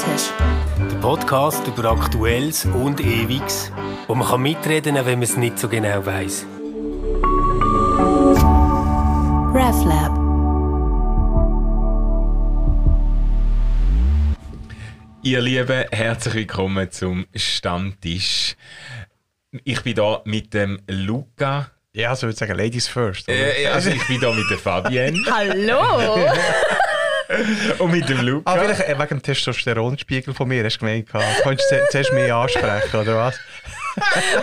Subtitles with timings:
[0.00, 0.30] Stammtisch.
[0.78, 3.70] Der Podcast über Aktuelles und Ewiges,
[4.06, 6.46] wo man kann mitreden kann, wenn man es nicht so genau weiß.
[9.52, 10.18] RefLab.
[15.22, 18.56] Ihr Lieben, herzlich willkommen zum Stammtisch.
[19.64, 21.72] Ich bin da mit dem Luca.
[21.92, 23.28] Ja, so würde ich sagen, Ladies first.
[23.28, 26.26] Äh, also ich bin da mit der Fabienne Hallo!
[27.78, 28.52] und mit dem Luca.
[28.52, 31.42] Ah, vielleicht äh, wegen dem Testosteronspiegel von mir, hast du gemeint, gehabt.
[31.42, 33.38] könntest du zuerst mich ansprechen, oder was?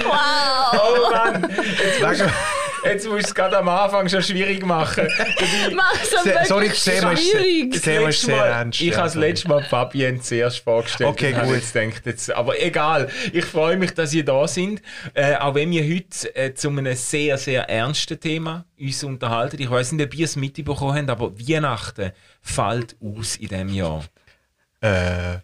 [0.06, 2.32] Oh Mann, Wegen,
[2.88, 5.08] jetzt musst du es gerade am Anfang schon schwierig machen.
[5.76, 7.74] Mach so Se- sorry, Thema ist, schwierig.
[7.74, 8.82] das Thema ist sehr Mal- ernst.
[8.82, 11.10] Ich ja, habe das letzte Mal Fabienne zuerst vorgestellt.
[11.10, 11.56] Okay, gut.
[11.56, 13.10] Jetzt gedacht, jetzt, aber egal.
[13.34, 14.82] Ich freue mich, dass ihr da sind.
[15.14, 19.62] Äh, auch wenn wir heute äh, zu einem sehr, sehr ernsten Thema uns unterhalten.
[19.62, 24.04] Ich weiß nicht, ob ihr es mitbekommen habt, aber Weihnachten fällt aus in diesem Jahr.
[24.82, 25.36] Äh,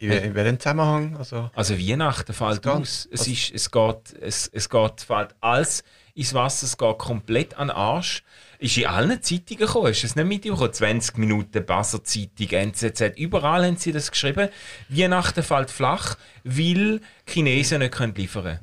[0.00, 1.16] in, in welchem Zusammenhang?
[1.16, 3.08] Also, Also Weihnachten fällt aus.
[3.10, 5.82] Es, ist, es geht, es, es geht, fällt alles
[6.18, 8.22] ins Wasser, es geht komplett an den Arsch.
[8.58, 10.72] Ist in allen Zeitungen gekommen, ist es nicht mitbekommen?
[10.72, 14.48] 20 Minuten, Basser Zeitung, NZZ, überall haben sie das geschrieben.
[14.88, 18.58] Weihnachten fällt flach, weil Chinesen nicht können liefern können.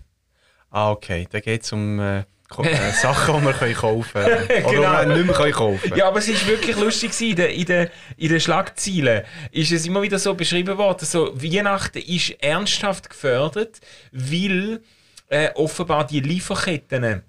[0.71, 1.27] ah, okay.
[1.31, 4.43] Da geht es um äh, äh, Sachen, die wir können kaufen können.
[4.65, 5.01] Oder Genau.
[5.03, 7.65] die wir nicht mehr können kaufen Ja, aber es ist wirklich lustig in den, in
[7.65, 13.09] den, in den Schlagzeilen ist es immer wieder so beschrieben worden, so Weihnachten ist ernsthaft
[13.09, 13.79] gefördert,
[14.11, 14.81] weil
[15.29, 17.23] äh, offenbar die Lieferketten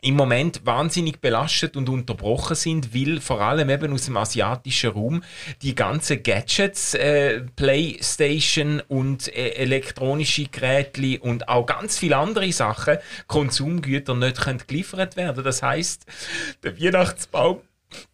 [0.00, 5.22] im Moment wahnsinnig belastet und unterbrochen sind, weil vor allem eben aus dem asiatischen Raum
[5.62, 12.98] die ganzen Gadgets, äh, Playstation und äh, elektronische Geräte und auch ganz viele andere Sachen,
[13.26, 15.42] Konsumgüter nicht geliefert werden.
[15.42, 16.06] Das heißt,
[16.62, 17.60] der Weihnachtsbaum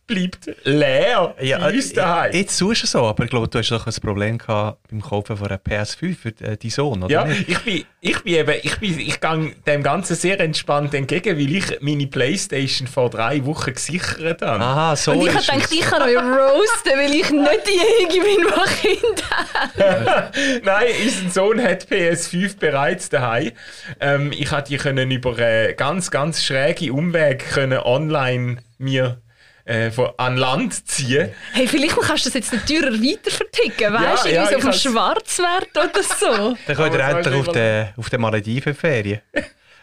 [0.07, 2.31] bleibt leer Ja, bei uns daheim.
[2.33, 5.01] äh, jetzt tust du so, aber ich glaube, du hast doch ein Problem gehabt beim
[5.01, 7.49] Kaufen von einer PS5 für äh, deinen Sohn, oder Ja, nicht?
[7.49, 11.57] ich bin, ich bin eben, ich bin, ich gehe dem Ganzen sehr entspannt entgegen, weil
[11.57, 14.63] ich meine Playstation vor drei Wochen gesichert habe.
[14.63, 18.47] Aha, so Und ich habe gedacht, ich kann euch roasten, weil ich nicht diejenige bin,
[18.85, 20.31] die Kinder.
[20.65, 23.53] Nein, unser Sohn hat PS5 bereits daheim.
[24.01, 29.23] Ähm, ich konnte die können über äh, ganz, ganz schräge Umwege können online mir
[29.65, 31.31] äh, von, an Land ziehen.
[31.53, 34.29] Hey, vielleicht kannst du das jetzt nicht teurer weiter verticken, weißt du?
[34.29, 36.57] Ja, ja, irgendwie so vom kann's- Schwarzwert oder so.
[36.67, 39.21] Dann könnt ihr endlich auf den, auf den Malediven Ferien.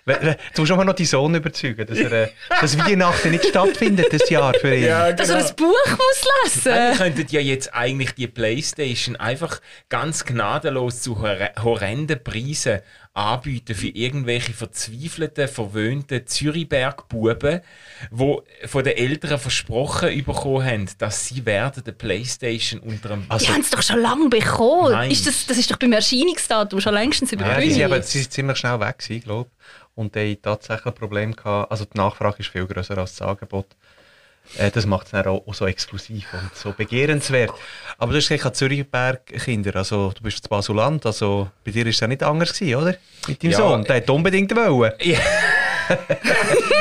[0.03, 3.45] We- we- Du musst auch noch deinen Sohn überzeugen, dass, er, äh, dass Weihnachten nicht
[3.45, 4.85] stattfindet das Jahr für ihn.
[4.85, 9.15] Ja, Dass er ein Buch muss Nein, wir lesen könnten ja jetzt eigentlich die Playstation
[9.15, 12.79] einfach ganz gnadenlos zu hor- horrenden Preisen
[13.13, 17.61] anbieten für irgendwelche verzweifelten, verwöhnten Zürichberg-Buben,
[18.11, 23.27] die von den Eltern versprochen bekommen haben, dass sie werden die Playstation unter einem...
[23.39, 24.93] Die haben es doch schon lange bekommen.
[24.93, 25.11] Nein.
[25.11, 28.19] Ist das, das ist doch beim Erscheinungsdatum schon längstens über Ja, die sind, aber, sie
[28.19, 29.87] sind ziemlich schnell weg gewesen, glaube ich.
[29.95, 31.69] Und die haben tatsächlich ein Problem gehabt.
[31.69, 33.67] Also die Nachfrage ist viel größer als das Angebot.
[34.57, 37.51] Äh, das macht es dann auch, auch so exklusiv und so begehrenswert.
[37.97, 41.99] Aber du hast gesagt, Zürichberg-Kinder, also du bist zu Basuland, also bei dir war es
[41.99, 42.95] ja nicht anders, gewesen, oder?
[43.27, 44.91] Mit deinem Ja, Sohn, der hat unbedingt wollen.
[45.01, 45.97] Ja.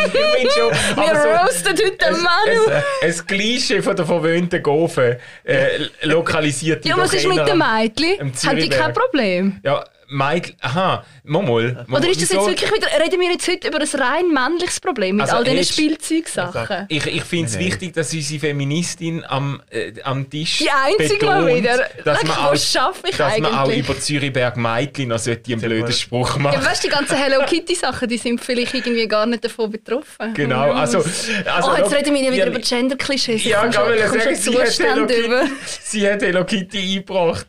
[0.07, 0.71] ich bin schon...
[0.97, 2.71] Wir aber so- roasten heute den Manu.
[3.03, 5.69] ein, ein Klischee von der verwöhnten Gofen äh,
[6.03, 8.33] lokalisiert Ja, was ist mit den am- Mädchen?
[8.47, 9.61] Haben die kein Problem?
[9.65, 10.57] Ja, Mädchen...
[10.61, 11.87] Aha, mal mal.
[11.91, 15.17] Oder ist das jetzt wirklich wieder, reden wir jetzt heute über ein rein männliches Problem
[15.17, 16.87] mit Also all diesen Spielzeugsachen?
[16.89, 21.45] Ich, ich finde es wichtig, dass unsere Feministin am, äh, am Tisch Die einzige mal
[21.45, 21.87] betont, wieder.
[22.05, 23.79] dass man auch, was schaffe ich dass man auch eigentlich?
[23.89, 26.65] über Zürichberg Mädchen noch sollte einen blöden mal- Spruch Ja, machen.
[26.65, 30.35] weißt du, die ganzen Hello Kitty Sachen, die sind vielleicht irgendwie gar nicht davon betroffen.
[30.35, 30.99] Genau, also...
[30.99, 33.45] also oh, jetzt noch- reden wir ja wieder Ja, über Gender-Klischees.
[33.45, 35.07] Ja, kann man sagen, sie hat, Hello.
[35.07, 37.47] Kitty, sie hat Hello Kitty eingebracht.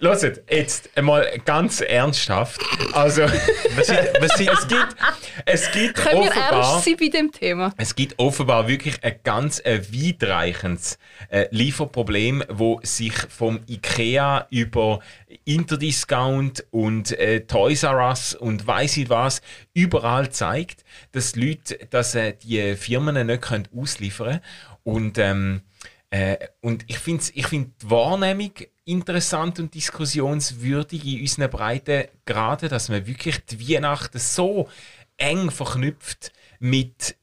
[0.00, 2.60] Hört, jetzt einmal ganz ernsthaft.
[2.92, 3.22] Also,
[3.76, 4.96] Was sind, was sind, es gibt,
[5.46, 6.72] es gibt Können wir offenbar...
[6.72, 7.74] ernst sein bei dem Thema?
[7.76, 10.98] Es gibt offenbar wirklich ein ganz äh, weitreichendes
[11.28, 15.00] äh, Lieferproblem, wo sich vom IKEA über
[15.44, 19.42] Interdiscount und äh, Toys R Us und weiß ich was
[19.72, 24.40] überall zeigt, dass die Leute, dass äh, die Firmen nicht können ausliefern
[24.84, 25.62] und ähm,
[26.10, 28.52] äh, und ich finde ich find die Wahrnehmung
[28.84, 34.68] interessant und diskussionswürdig in unseren Breiten, gerade, dass man wirklich die Weihnachten so
[35.16, 37.16] eng verknüpft mit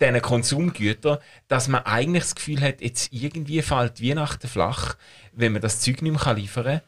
[0.00, 4.96] diesen Konsumgütern, dass man eigentlich das Gefühl hat, jetzt irgendwie fällt Weihnachten flach,
[5.32, 6.80] wenn man das Zeug nicht mehr liefern kann.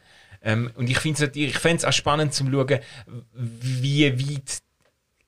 [0.42, 2.80] Ähm, und ich finde es auch spannend zu schauen,
[3.32, 4.58] wie weit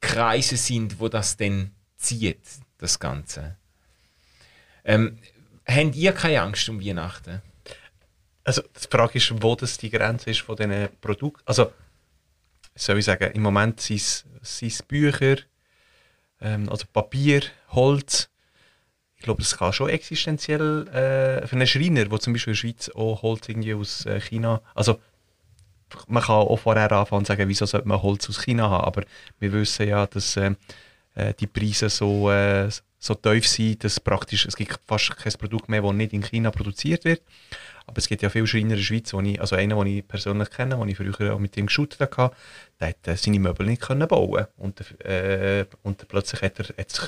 [0.00, 2.40] Kreise sind, wo das denn zieht,
[2.78, 3.56] das Ganze.
[4.84, 5.18] Ähm,
[5.66, 7.42] habt ihr keine Angst um Weihnachten?
[8.44, 11.42] Also die Frage ist, wo das die Grenze ist von diesen Produkten.
[11.44, 11.72] Also,
[12.74, 15.36] soll ich sagen, im Moment sind es Bücher,
[16.40, 18.28] ähm, also Papier, Holz.
[19.16, 22.60] Ich glaube, es kann schon existenziell äh, für einen Schreiner, der zum Beispiel in der
[22.60, 24.98] Schweiz auch Holz irgendwie aus äh, China, also
[26.06, 29.04] man kann auch vorher anfangen und sagen, wieso sollte man Holz aus China haben, aber
[29.38, 30.54] wir wissen ja, dass äh,
[31.14, 35.68] äh die Preise so, äh, so tief sind, dass praktisch, es gibt fast kein Produkt
[35.68, 37.22] mehr, das nicht in China produziert wird.
[37.86, 40.06] Aber es gibt ja viele Schreiner in der Schweiz, wo ich, also einen, den ich
[40.06, 42.34] persönlich kenne, den ich früher auch mit ihm geshootet habe,
[42.78, 46.90] der hat äh, seine Möbel nicht können bauen und, äh, und plötzlich hat er, hat,
[46.90, 47.04] sich,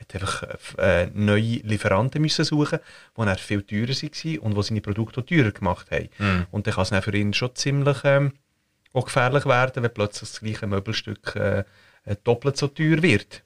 [0.00, 0.44] hat einfach
[0.78, 2.80] äh, neue Lieferanten müssen suchen,
[3.16, 6.08] die dann viel teurer waren und die seine Produkte auch teurer gemacht haben.
[6.18, 6.46] Mhm.
[6.50, 8.32] Und dann kann es dann für ihn schon ziemlich ähm,
[8.92, 11.64] auch gefährlich werden, wenn plötzlich das gleiche Möbelstück äh,
[12.04, 13.44] äh doppelt so teuer wird.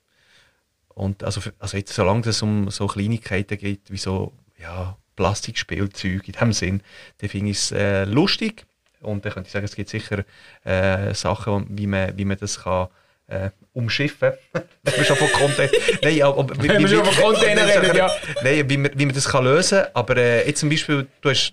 [0.88, 6.32] Und also, also jetzt, solange es um so Kleinigkeiten geht, wie so ja, Plastikspielzeug in
[6.32, 6.82] dem Sinn,
[7.19, 8.64] dann finde ich es äh, lustig.
[9.02, 10.25] Und dann könnte ich sagen, es gibt sicher
[10.64, 12.88] äh, Sachen, wie man, wie man das kann
[13.26, 14.32] äh, umschiffen.
[14.82, 15.70] Wenn wir schon von Container...
[16.02, 18.11] Nein, aber, wie, schon von Container reden, ja.
[18.43, 19.90] Nein, wie man, wie man das kann lösen kann.
[19.93, 21.52] Aber äh, jetzt zum Beispiel, du hast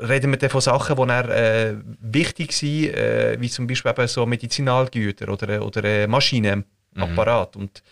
[0.00, 4.08] reden wir dann von Sachen, die dann, äh, wichtig sind, äh, wie zum Beispiel eben
[4.08, 7.18] so Medizinalgüter oder, oder äh, Maschinen, mhm.
[7.54, 7.82] Und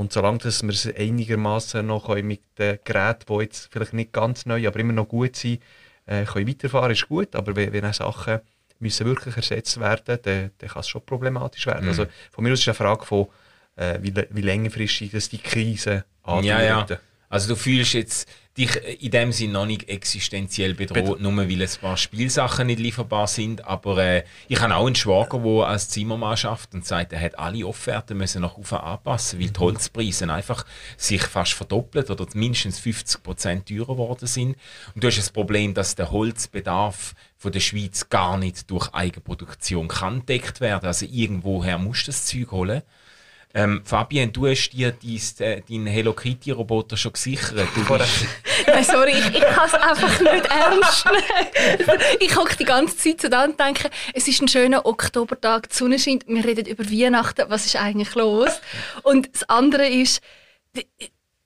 [0.00, 4.46] und solange dass wir es einigermaßen noch mit den Geräten, die jetzt vielleicht nicht ganz
[4.46, 5.62] neu, aber immer noch gut sind,
[6.06, 7.36] äh, können weiterfahren, ist gut.
[7.36, 8.40] Aber wenn, wenn Sachen
[8.78, 11.82] müssen wirklich ersetzt werden, dann, dann kann es schon problematisch werden.
[11.82, 11.88] Mhm.
[11.90, 13.26] Also von mir aus ist eine Frage von,
[13.76, 16.46] äh, wie, wie längerfristig das die Krise andauert.
[16.46, 16.86] Ja, ja.
[17.28, 18.26] Also du fühlst jetzt
[18.58, 22.80] dich in dem Sinne noch nicht existenziell bedroht, Bet nur weil ein paar Spielsachen nicht
[22.80, 23.64] lieferbar sind.
[23.64, 27.38] Aber äh, ich habe auch einen Schwager, der als Zimmermann schafft und sagt, er hat
[27.38, 30.64] alle Offerten müssen nach oben anpassen, weil die Holzpreise einfach
[30.96, 34.56] sich fast verdoppelt oder mindestens 50 Prozent teurer geworden sind.
[34.94, 39.88] Und du hast das Problem, dass der Holzbedarf von der Schweiz gar nicht durch Eigenproduktion
[39.88, 40.86] kann deckt werden.
[40.86, 42.82] Also irgendwoher musst du das Zeug holen.
[43.52, 47.66] Ähm, Fabian, du hast dir äh, deinen Hello Kitty Roboter schon gesichert.
[48.66, 52.00] Nein, sorry, ich, ich kann es einfach nicht ernst nehmen.
[52.20, 55.74] Ich hocke die ganze Zeit so da und denke, es ist ein schöner Oktobertag, die
[55.74, 58.60] Sonne scheint, wir reden über Weihnachten, was ist eigentlich los?
[59.02, 60.20] Und das andere ist,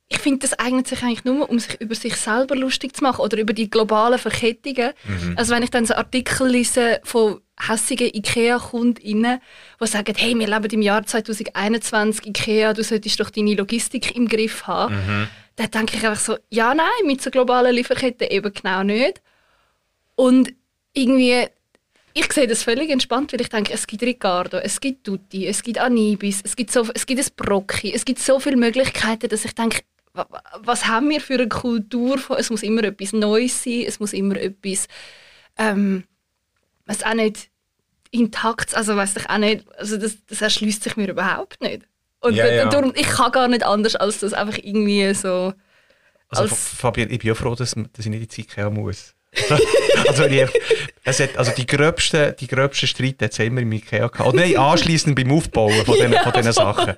[0.08, 3.20] ich finde, das eignet sich eigentlich nur, um sich über sich selber lustig zu machen
[3.20, 4.92] oder über die globalen Verkettungen.
[5.04, 5.34] Mhm.
[5.36, 9.40] Also wenn ich dann so Artikel lese von hässigen IKEA-KundInnen,
[9.80, 14.28] die sagen, hey, wir leben im Jahr 2021, IKEA, du solltest doch deine Logistik im
[14.28, 14.94] Griff haben.
[14.94, 15.28] Mhm.
[15.56, 19.22] Dann denke ich einfach so, ja, nein, mit so globalen Lieferketten eben genau nicht.
[20.16, 20.52] Und
[20.92, 21.46] irgendwie,
[22.12, 25.62] ich sehe das völlig entspannt, weil ich denke, es gibt Ricardo, es gibt Tutti, es
[25.62, 29.44] gibt Anibis, es gibt, so, es gibt ein Brocchi, es gibt so viele Möglichkeiten, dass
[29.44, 29.82] ich denke,
[30.60, 34.12] was haben wir für eine Kultur von, es muss immer etwas Neues sein, es muss
[34.12, 34.86] immer etwas,
[35.58, 36.04] ähm,
[36.86, 37.50] was auch nicht
[38.10, 41.82] intakt, also weiß ich auch nicht, also das, das erschließt sich mir überhaupt nicht.
[42.20, 42.66] Und ja, ja.
[42.66, 45.52] darum, ich kann gar nicht anders, als das einfach irgendwie so...
[46.28, 48.76] Also als Fabian, ich bin ja froh, dass, dass ich nicht in die Zeit kommen
[48.76, 49.14] muss.
[50.08, 50.48] also, ich,
[51.02, 54.28] es hat, also die gröbsten, die gröbsten Streite hat es immer im Ikea gehabt.
[54.28, 56.94] Oder nein, anschliessend beim Aufbauen von diesen, ja, von diesen Sachen.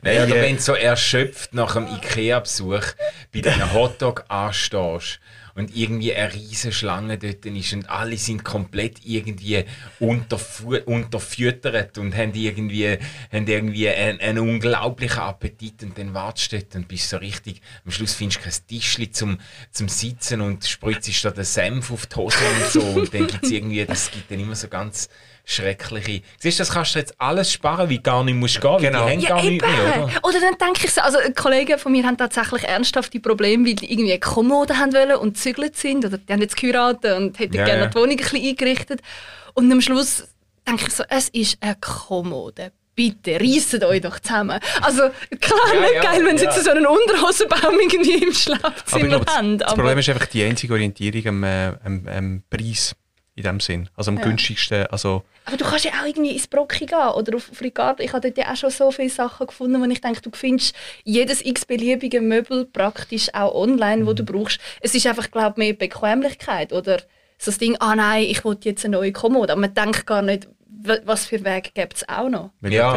[0.00, 2.84] Nein, oder wenn du so erschöpft nach einem Ikea-Besuch
[3.32, 5.20] bei diesen Hotdog anstehst
[5.54, 9.64] und irgendwie eine riesige Schlange dort ist und alle sind komplett irgendwie
[10.00, 12.98] unterfu unterfüttert und haben irgendwie,
[13.32, 17.60] haben irgendwie einen, einen, unglaublichen Appetit und dann wartest du dort und bist so richtig,
[17.84, 19.38] am Schluss findest du kein Tischchen zum,
[19.70, 23.44] zum Sitzen und spritzt da den Senf auf die Hose und so und dann gibt
[23.44, 25.08] es irgendwie, das gibt dann immer so ganz
[25.44, 26.22] schreckliche.
[26.38, 29.06] Siehst du, das kannst du jetzt alles sparen, wie gar nicht musst gehen, genau.
[29.06, 30.20] die haben ja, gar nicht mehr, oder?
[30.22, 33.92] Oder dann denke ich so, also Kollegen von mir haben tatsächlich ernsthafte Probleme, weil die
[33.92, 37.56] irgendwie eine Kommode haben wollen und gezügelt sind oder die haben jetzt geheiratet und hätten
[37.56, 37.86] ja, gerne ja.
[37.88, 39.00] die Wohnung ein bisschen eingerichtet.
[39.54, 40.28] Und am Schluss
[40.66, 44.60] denke ich so, es ist eine Kommode bitte, reisset euch doch zusammen.
[44.80, 45.02] Also
[45.40, 49.58] klar, ja, nicht geil, wenn sie jetzt so einen Unterhosenbaum irgendwie im Schlafzimmer aber haben.
[49.58, 52.94] Das Problem ist einfach die einzige Orientierung am, äh, am, am Preis
[53.34, 53.88] in dem Sinn.
[53.96, 54.24] Also am ja.
[54.24, 54.86] günstigsten.
[54.86, 58.02] Also aber du kannst ja auch irgendwie ins Brocki gehen oder auf Ricardo.
[58.02, 60.74] Ich habe dort ja auch schon so viele Sachen gefunden, wo ich denke, du findest
[61.04, 64.06] jedes x-beliebige Möbel praktisch auch online, mhm.
[64.06, 64.60] wo du brauchst.
[64.80, 66.98] Es ist einfach, glaube ich, mehr Bequemlichkeit oder
[67.38, 69.52] so das Ding, ah nein, ich will jetzt eine neue Kommode.
[69.52, 70.46] Aber man denkt gar nicht,
[71.04, 72.50] was für Wege gibt es auch noch.
[72.60, 72.94] Ja,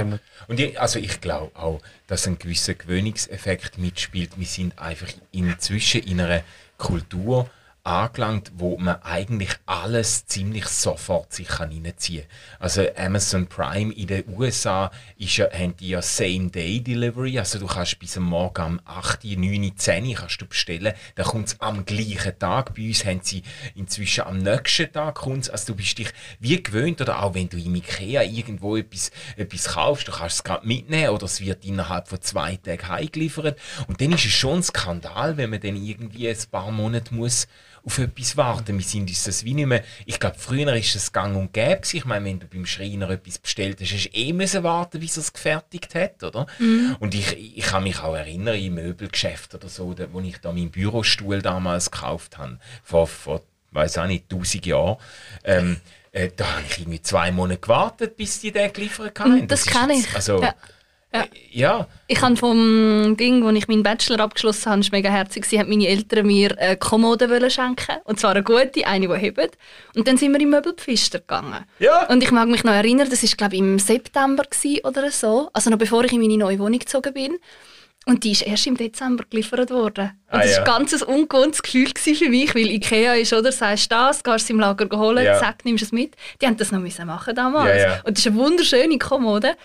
[0.47, 4.37] und ich, also ich glaube auch, dass ein gewisser Gewöhnungseffekt mitspielt.
[4.37, 6.43] Wir sind einfach inzwischen in einer
[6.77, 7.49] Kultur
[7.85, 12.59] angelangt, wo man eigentlich alles ziemlich sofort sich reinziehen kann.
[12.59, 17.99] Also Amazon Prime in den USA ist ja, haben die ja Same-Day-Delivery, also du kannst
[17.99, 22.37] bis am Morgen um 8, 9, 10 kannst du bestellen, dann kommt es am gleichen
[22.39, 22.73] Tag.
[22.73, 23.43] Bei uns haben sie
[23.75, 25.49] inzwischen am nächsten Tag kommt's.
[25.49, 29.65] also du bist dich wie gewöhnt oder auch wenn du im Ikea irgendwo etwas, etwas
[29.65, 34.01] kaufst, du kannst es gerade mitnehmen oder es wird innerhalb von zwei Tagen heimgeliefert und
[34.01, 37.47] dann ist es schon ein Skandal, wenn man dann irgendwie ein paar Monate muss
[37.85, 38.77] auf etwas warten.
[38.77, 41.81] Wir sind uns das wie nicht mehr, ich glaube, früher ist es gang und gäbe.
[41.91, 45.17] Ich meine, wenn du beim Schreiner etwas bestellt hast, hast du eh müssen warten, bis
[45.17, 46.47] er es gefertigt hat, oder?
[46.57, 46.95] Mhm.
[46.99, 50.71] Und ich, ich kann mich auch erinnern, im Möbelgeschäft oder so, wo ich da meinen
[50.71, 54.97] Bürostuhl damals gekauft habe, vor, vor weiß auch nicht, tausend Jahren,
[55.43, 55.77] ähm,
[56.11, 59.43] äh, da habe ich irgendwie zwei Monate gewartet, bis die den geliefert haben.
[59.43, 60.15] Mm, das ist kenne ich.
[60.15, 60.55] Also, Ja.
[61.15, 61.21] Ja.
[61.23, 61.87] äh, ja.
[62.07, 65.45] Ich habe vom Ding, wo ich meinen Bachelor abgeschlossen habe, ist mega herzig.
[65.45, 69.13] Sie haben meine Eltern mir eine Kommode wollen schenken und zwar eine gute, eine, die
[69.15, 69.57] hebt.
[69.95, 71.65] Und dann sind wir im Möbelpfister gegangen.
[71.79, 72.05] Ja.
[72.07, 74.43] Und ich mag mich noch erinnern, das ist glaube ich im September
[74.83, 77.37] oder so, also noch bevor ich in meine neue Wohnung gezogen bin.
[78.07, 80.11] Und die ist erst im Dezember geliefert worden.
[80.31, 80.67] Und Ah, das ja.
[80.67, 83.51] war ein ganz ungewohntes Gefühl für mich, weil Ikea ist, oder?
[83.51, 85.39] Sagst das, gehst es im Lager holen, Ja.
[85.39, 86.15] zack, nimmst es mit.
[86.39, 87.69] Die haben das noch machen damals.
[87.81, 88.01] Ja, ja.
[88.03, 89.55] Und das ist eine wunderschöne Kommode.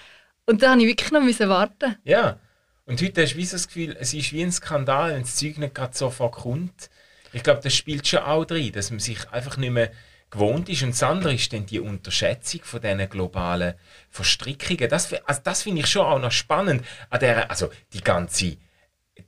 [0.50, 1.94] Und da musste ich wirklich noch müssen warten.
[2.02, 2.40] Ja.
[2.84, 5.76] Und heute hast du das Gefühl, es ist wie ein Skandal, wenn das Zeug nicht
[5.76, 6.90] gerade sofort kommt.
[7.32, 9.92] Ich glaube, das spielt schon auch drin, dass man sich einfach nicht mehr
[10.28, 10.82] gewohnt ist.
[10.82, 13.74] Und das andere ist dann die Unterschätzung von diesen globalen
[14.10, 14.88] Verstrickungen.
[14.88, 16.84] Das, also das finde ich schon auch noch spannend.
[17.10, 18.56] An der, also die ganze,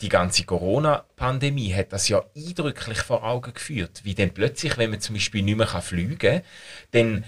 [0.01, 4.01] die ganze Corona-Pandemie hat das ja eindrücklich vor Augen geführt.
[4.03, 6.43] Wie dann plötzlich, wenn man zum Beispiel nicht mehr fliegen kann,
[6.91, 7.25] dann,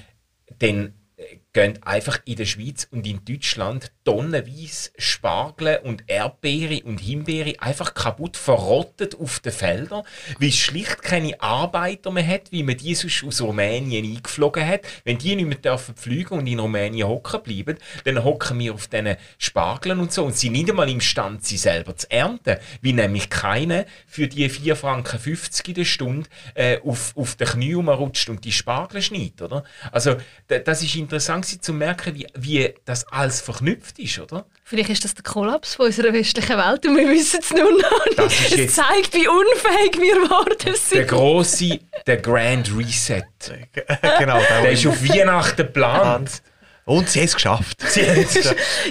[0.59, 6.99] dann äh, gehen einfach in der Schweiz und in Deutschland tonnenweise Spargel und Erdbeere und
[6.99, 10.03] Himbeere einfach kaputt verrottet auf den Feldern,
[10.41, 14.81] weil es schlicht keine Arbeiter mehr hat, wie man die sonst aus Rumänien eingeflogen hat.
[15.05, 18.89] Wenn die nicht mehr dürfen fliegen und in Rumänien hocken bleiben, dann hocken wir auf
[18.89, 23.31] diesen Spargeln und so und sind nicht einmal imstand, sie selber zu ernten, wie nämlich
[23.31, 28.45] keiner für die 4,50 Franken in der Stunde äh, auf, auf den Knie rumrutscht und
[28.45, 29.63] die Spargel schneidet, oder?
[29.93, 30.17] Also,
[30.49, 34.47] das ist interessant gewesen, zu merken, wie, wie das alles verknüpft ist, oder?
[34.65, 38.05] Vielleicht ist das der Kollaps von unserer westlichen Welt und wir wissen es nur noch
[38.07, 38.19] nicht.
[38.19, 41.09] Das ist es jetzt- zeigt, wie unfähig wir geworden Der sind.
[41.09, 43.23] grosse, der Grand Reset.
[44.19, 46.43] genau, der, Der ist auf Weihnachten geplant.
[46.87, 47.83] Und sie haben es geschafft.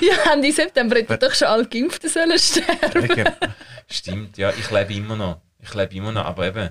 [0.01, 3.25] Ja, Ende September hätten doch schon alle Geimpften sollen sterben.
[3.89, 5.41] Stimmt, ja, ich lebe immer noch.
[5.61, 6.69] Ich lebe immer noch, aber eben.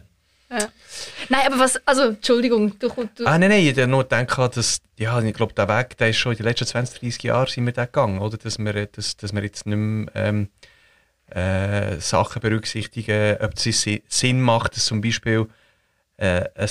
[1.29, 4.81] Nein, aber was, also, Entschuldigung, du, du ah, nein, nein, ich habe nur gedacht, dass,
[4.99, 7.65] ja, ich glaube, der Weg, der ist schon in den letzten 20, 30 Jahren sind
[7.67, 8.37] wir den gegangen, oder?
[8.37, 10.49] Dass wir, dass, dass wir jetzt nicht mehr ähm,
[11.31, 15.47] äh, Sachen berücksichtigen, ob es si- Sinn macht, dass zum Beispiel
[16.19, 16.69] äh, ein,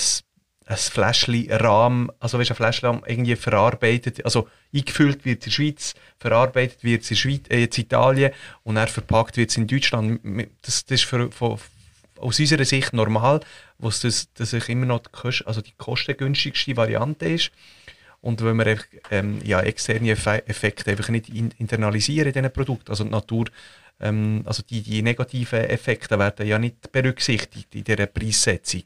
[0.66, 5.94] ein Fläschchen Rahm, also weißt, ein Fläschchen irgendwie verarbeitet, also eingefüllt wird in der Schweiz,
[6.18, 10.20] verarbeitet wird in, Schweiz, äh, in Italien und dann verpackt wird es in Deutschland.
[10.62, 11.58] Das, das ist für, von,
[12.22, 13.40] aus unserer Sicht normal,
[13.78, 17.50] wo es das, das ich immer noch die, Kost, also die kostengünstigste Variante ist.
[18.20, 22.52] Und wenn wir einfach, ähm, ja, externe Effe- Effekte einfach nicht in, internalisieren in diesen
[22.52, 23.46] Produkten, also die Natur,
[24.00, 28.82] ähm, also die, die negativen Effekte werden ja nicht berücksichtigt in dieser Preissetzung.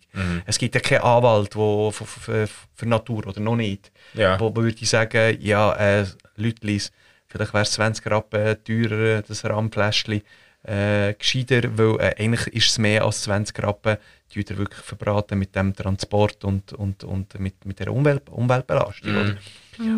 [0.47, 4.41] Es gibt ja keinen Anwalt wo, für, für, für Natur, oder noch nicht, Ja.
[4.41, 6.91] wo würde ich sagen, ja, äh, Leutlis,
[7.29, 10.23] vielleicht wäre es 20 Rappen teurer, das Rahmenfläschchen,
[10.67, 13.97] äh, gescheiter, weil äh, eigentlich ist es mehr als 20 Rappen,
[14.35, 19.13] die ihr wirklich verbraten mit dem Transport und, und, und mit, mit der Umwelt, Umweltbelastung.
[19.13, 19.19] Mhm.
[19.19, 19.37] Oder?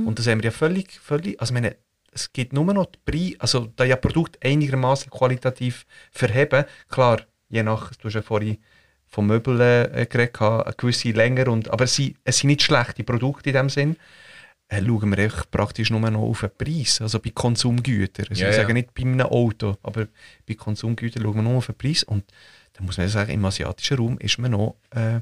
[0.06, 1.76] Und das haben wir ja völlig, völlig also meine,
[2.12, 7.62] es gibt nur noch die Preise, also da ja Produkte einigermaßen qualitativ verheben, klar, je
[7.62, 8.58] nach, du hast ja vorhin
[9.06, 13.04] vom Möbel äh, geredet, eine gewisse länger, und, aber es sind, es sind nicht schlechte
[13.04, 13.96] Produkte in dem Sinn,
[14.70, 18.26] schauen wir echt praktisch nur noch auf den Preis, also bei Konsumgütern.
[18.30, 18.62] Also Ja, ich ja.
[18.62, 20.08] sage nicht bei einem Auto, aber
[20.46, 22.24] bei Konsumgütern schauen wir nur auf den Preis und
[22.74, 25.20] da muss man sagen, im asiatischen Raum ist man noch äh,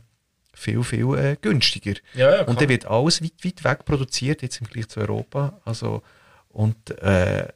[0.52, 1.94] viel, viel äh, günstiger.
[2.14, 5.60] Ja, ja, und dann wird alles weit, weit weg produziert, jetzt im Vergleich zu Europa.
[5.64, 6.02] Also,
[6.48, 7.46] und äh,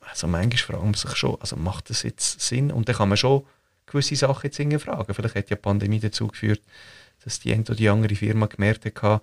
[0.00, 2.70] also manchmal fragt man sich schon, also macht das jetzt Sinn?
[2.70, 3.44] Und dann kann man schon
[3.86, 5.14] gewisse Sachen jetzt fragen.
[5.14, 6.62] Vielleicht hat ja die Pandemie dazu geführt,
[7.24, 9.22] dass die eine oder die andere Firma gemerkt hat,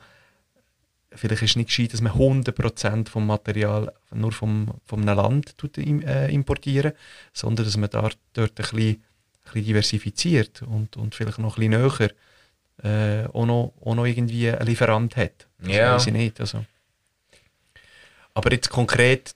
[1.16, 5.58] vielleicht ist es nicht gescheit, dass man 100% vom Material nur vom, vom einem Land
[5.58, 6.94] tut, äh, importieren,
[7.34, 9.02] sondern dass man da, dort ein bisschen, ein
[9.44, 12.12] bisschen diversifiziert und, und vielleicht noch ein bisschen näher
[12.84, 15.48] äh, auch, noch, auch noch irgendwie einen Lieferant hat.
[15.60, 15.96] Das Ja.
[15.96, 16.40] weiss ich nicht.
[16.42, 16.66] Also.
[18.34, 19.34] Aber jetzt konkret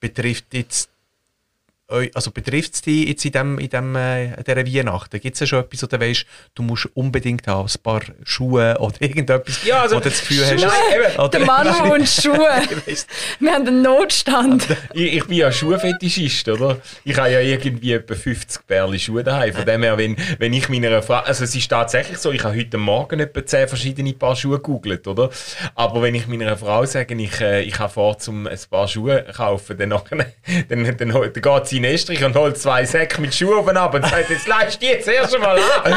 [0.00, 0.90] betrifft jetzt
[1.90, 5.20] also betrifft es dich jetzt in, dem, in, dem, äh, in dieser Weihnachten?
[5.20, 8.76] Gibt es ja schon etwas, wo du weißt, du musst unbedingt haben, ein paar Schuhe
[8.78, 11.18] oder irgendetwas, Ja, also- wo du das Gefühl hast, Nein, eben.
[11.18, 12.48] oder, Der Mann und Schuhe.
[13.38, 14.66] Wir haben einen Notstand.
[14.94, 16.78] Ich, ich bin ja Schuhfetischist, oder?
[17.04, 19.52] Ich habe ja irgendwie etwa 50 Pärchen Schuhe daheim.
[19.54, 22.56] Von dem her, wenn, wenn ich meiner Frau, also es ist tatsächlich so, ich habe
[22.56, 25.30] heute Morgen etwa 10 verschiedene Paar Schuhe gegoogelt, oder?
[25.74, 29.24] Aber wenn ich meiner Frau sage, ich, äh, ich habe vor, zum ein paar Schuhe
[29.26, 30.24] zu kaufen, dann, dann,
[30.68, 34.04] dann, dann, dann geht sie in Estrich und holt zwei Säcke mit Schuhen ab und
[34.06, 35.94] sagt, jetzt leist die jetzt erst einmal an.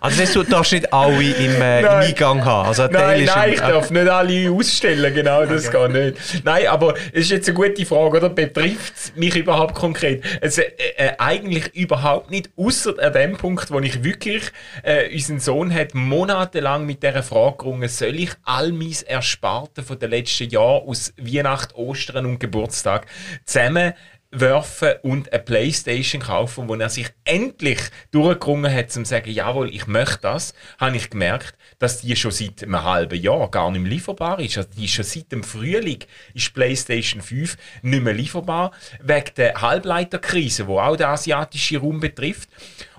[0.00, 1.86] Also das, du darfst nicht alle im, äh, im Nein.
[1.86, 2.68] Eingang haben.
[2.68, 6.44] Also Nein, nein, ich darf nicht alle ausstellen, genau, das geht nicht.
[6.44, 8.28] Nein, aber es ist jetzt eine gute Frage, oder?
[8.28, 10.24] Betrifft es mich überhaupt konkret?
[10.40, 14.42] Also, äh, äh, eigentlich überhaupt nicht, außer an dem Punkt, wo ich wirklich,
[14.82, 19.98] äh, unseren Sohn hat monatelang mit dieser Frage gerungen, soll ich all mein Ersparte von
[19.98, 23.06] den letzten Jahren aus Weihnachten, Ostern und Geburtstag
[23.44, 23.91] zusammen
[24.32, 27.78] werfen und eine Playstation kaufen, wo er sich endlich
[28.10, 32.30] durchgerungen hat, zum zu sagen, jawohl, ich möchte das, habe ich gemerkt, dass die schon
[32.30, 34.56] seit einem halben Jahr gar nicht mehr lieferbar ist.
[34.56, 35.98] Also die ist schon seit dem Frühling
[36.32, 38.72] ist Playstation 5 nicht mehr lieferbar,
[39.02, 42.48] wegen der Halbleiterkrise, wo auch den asiatischen Raum betrifft.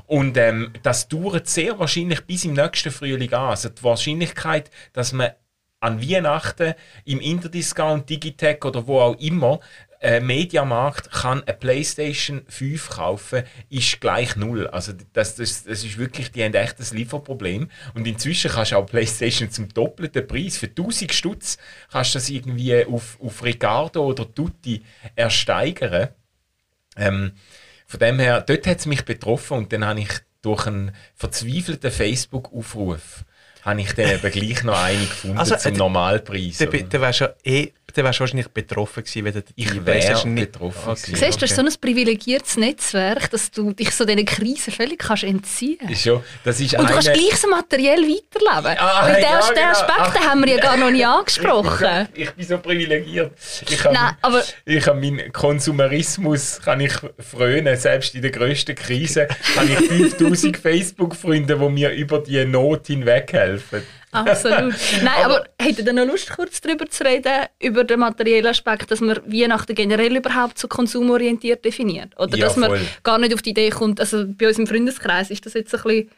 [0.05, 3.49] Und ähm, das dauert sehr wahrscheinlich bis im nächsten Frühling an.
[3.49, 5.31] Also die Wahrscheinlichkeit, dass man
[5.79, 9.59] an Weihnachten im Interdiscount, Digitec oder wo auch immer
[10.03, 14.67] äh, Mediamarkt kann eine Playstation 5 kaufen, ist gleich null.
[14.67, 17.69] Also das, das, das ist wirklich, die haben echt ein Lieferproblem.
[17.93, 21.57] Und inzwischen kannst du auch Playstation zum doppelten Preis, für 1000 Stutz,
[21.89, 24.83] kannst du das irgendwie auf, auf Ricardo oder Tutti
[25.15, 26.09] ersteigern.
[26.97, 27.31] Ähm,
[27.87, 30.09] von dem her, dort hat es mich betroffen und dann habe ich
[30.41, 33.23] durch einen verzweifelten Facebook-Aufruf
[33.65, 36.57] habe ich dann eben gleich noch eine gefunden Also, zum äh, Normalpreis.
[36.57, 39.69] Dann, dann wärst du ja eh, dann wärst du wahrscheinlich betroffen gewesen, wenn du Ich
[39.71, 40.51] wäre Playstation nicht...
[40.51, 41.01] betroffen Okay.
[41.11, 41.15] gewesen.
[41.25, 44.97] Siehst du, das ist so ein privilegiertes Netzwerk, dass du dich so diesen Krisen völlig
[44.97, 45.93] kannst entziehen kannst.
[45.93, 48.77] Ist schon, das ist Und du kannst gleich so materiell weiterleben.
[48.79, 49.67] Ah, Weil den, ja, den genau.
[49.69, 50.27] Aspekt Ach.
[50.27, 52.07] haben wir ja gar noch nie angesprochen.
[52.15, 53.31] Ich bin so privilegiert.
[53.69, 57.77] Ich habe Nein, aber- ich habe meinen Konsumerismus kann ich frönen.
[57.77, 63.31] Selbst in der grössten Krise habe ich 5000 Facebook-Freunde, die mir über die Not hinweg
[63.33, 63.52] helfen.
[64.11, 64.73] Absolut.
[65.03, 68.99] Nein, aber, hättet ihr noch Lust, kurz darüber zu reden, über den materiellen Aspekt, dass
[69.01, 72.17] man Weihnachten generell überhaupt so konsumorientiert definiert?
[72.19, 72.81] Oder Ja, dass man voll.
[73.03, 75.81] gar nicht auf die Idee kommt, also bei uns im Freundeskreis ist das jetzt ein
[75.81, 76.09] bisschen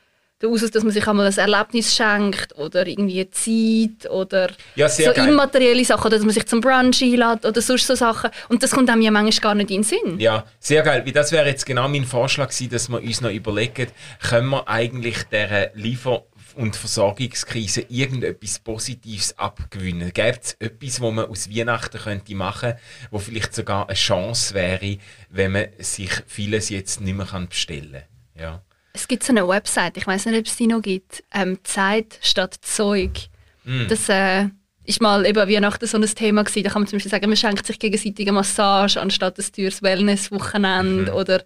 [0.41, 5.03] der Aussatz, dass man sich einmal ein Erlebnis schenkt oder irgendwie Zeit oder Ja, so
[5.13, 5.29] geil.
[5.29, 8.29] immaterielle Sachen oder dass man sich zum Brunch einlädt oder sonst so Sachen.
[8.49, 10.19] Und das kommt einem ja manchmal gar nicht in den Sinn.
[10.19, 11.03] Ja, sehr geil.
[11.05, 13.87] Weil Das wäre jetzt genau mein Vorschlag gewesen, dass wir uns noch überlegen,
[14.29, 20.11] können wir eigentlich dieser Liefer- und Versorgungskrise irgendetwas Positives abgewinnen?
[20.13, 24.53] Gibt es etwas, wo man aus Weihnachten könnte machen könnte, wo vielleicht sogar eine Chance
[24.53, 24.97] wäre,
[25.29, 28.03] wenn man sich vieles jetzt nicht mehr kann bestellen
[28.35, 28.41] kann?
[28.41, 28.61] Ja.
[28.93, 32.17] Es gibt so eine Website, ich weiß nicht, ob es die noch gibt, ähm, Zeit
[32.21, 33.29] statt Zeug.
[33.89, 34.49] Das äh,
[34.83, 36.63] ist mal eben Weihnachten so ein Thema gewesen.
[36.63, 39.81] Da kann man zum Beispiel sagen, man schenkt sich gegenseitig eine Massage anstatt ein teures
[39.81, 41.43] Wellness-Wochenende oder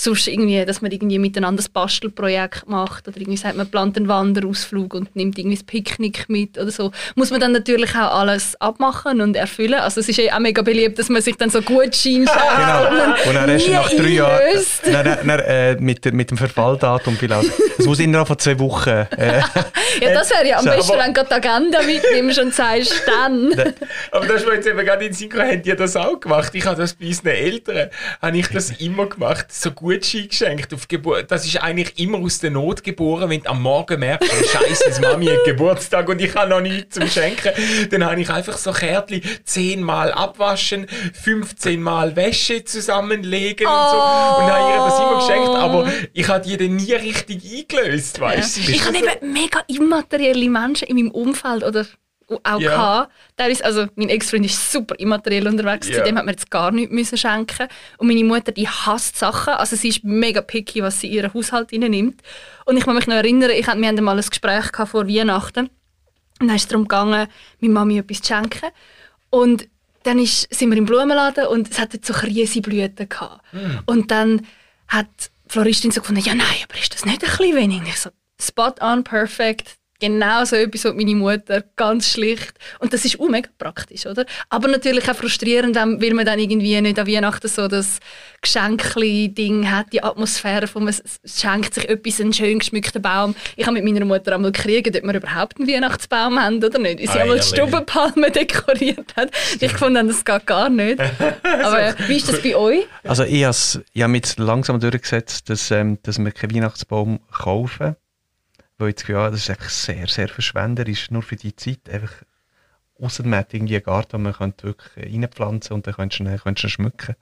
[0.00, 4.06] sonst irgendwie, dass man irgendwie miteinander ein Bastelprojekt macht oder irgendwie sagt, man plant einen
[4.06, 6.92] Wanderausflug und nimmt irgendwie ein Picknick mit oder so.
[7.16, 9.74] Muss man dann natürlich auch alles abmachen und erfüllen.
[9.74, 12.30] Also es ist ja auch mega beliebt, dass man sich dann so gut schenkt.
[12.30, 12.88] Genau.
[13.28, 14.40] Und dann erst nie nach drei Jahren
[14.84, 17.50] dann, dann, dann, äh, mit, der- mit dem Verfalldatum vielleicht.
[17.78, 18.90] Es muss innerhalb von zwei Wochen.
[18.90, 19.42] Äh,
[20.00, 23.52] Ja, das wäre ja am So, besten, wenn du die Agenda mitnimmst und sagst, dann.
[24.12, 26.50] Aber das war jetzt eben gerade in Synchro, haben die das auch gemacht.
[26.54, 27.88] Ich habe das bei unseren Eltern,
[28.22, 31.30] habe ich das immer gemacht, so Gutschein geschenkt auf Geburt.
[31.30, 35.00] Das ist eigentlich immer aus der Not geboren, wenn du am Morgen merkst, oh, Scheiße,
[35.00, 37.52] Mami hat Geburtstag und ich habe noch nichts zum Schenken.
[37.90, 43.96] Dann habe ich einfach so Kärtchen zehnmal abwaschen, 15 Mal Wäsche zusammenlegen und so.
[43.96, 48.56] Und habe ihr das immer geschenkt, aber ich habe die dann nie richtig eingelöst, weißt
[48.58, 48.60] du?
[48.70, 51.86] Ich habe eben mega immaterielle Menschen in meinem Umfeld oder
[52.28, 52.70] auch Ja.
[52.70, 53.12] gehabt.
[53.36, 56.04] Teilweise, also mein Ex-Freund ist super immateriell unterwegs, Ja.
[56.04, 59.76] dem hat man jetzt gar nichts müssen schenken Und meine Mutter, die hasst Sachen, also
[59.76, 62.20] sie ist mega picky, was sie in ihren Haushalt nimmt.
[62.66, 65.08] Und ich kann mich noch erinnern, ich hab, wir hatten mal ein Gespräch gehabt vor
[65.08, 65.70] Weihnachten
[66.40, 67.26] und dann ist es darum gegangen,
[67.60, 68.68] meiner Mami etwas zu schenken.
[69.30, 69.68] Und
[70.04, 73.42] dann ist, sind wir im Blumenladen und es hat dort so Krisenblüten gehabt.
[73.86, 74.46] Und dann
[74.86, 75.06] hat
[75.46, 77.80] die Floristin so gefunden, ja nein, aber ist das nicht ein bisschen wenig?
[77.80, 78.10] Und ich so,
[78.40, 79.77] spot on, perfect.
[80.00, 82.52] Genau so etwas, was meine Mutter ganz schlicht.
[82.78, 84.24] Und das ist auch mega praktisch, oder?
[84.48, 87.98] Aber natürlich auch frustrierend, wenn- weil man dann irgendwie nicht an Weihnachten so das
[88.42, 93.34] Geschenkli-Ding hat, die Atmosphäre von man schenkt sich etwas, einen schön geschmückten Baum.
[93.56, 96.98] Ich habe mit meiner Mutter einmal gekriegt, ob wir überhaupt einen Weihnachtsbaum haben oder nicht.
[97.00, 97.44] Wie sie einmal die ehrlich?
[97.46, 99.30] Stubbenpalme dekoriert hat.
[99.60, 101.00] Ich fand, das geht gar nicht.
[101.00, 102.86] Aber wie ist das bei euch?
[103.04, 107.96] Also ich habe jetzt langsam durchgesetzt, dass, ähm, dass wir keinen Weihnachtsbaum kaufen.
[108.78, 111.88] Weil ich das Gefühl habe, das ist einfach sehr, sehr verschwenderisch, nur für die Zeit.
[111.90, 112.12] Einfach,
[113.00, 116.24] ausser man hat irgendwie einen Garten, wo man könnte wirklich reinpflanzen und dann könntest du
[116.24, 117.16] ihn, könntest du ihn schmücken.